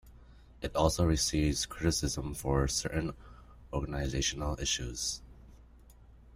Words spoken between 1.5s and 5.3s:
criticism for certain organizational issues.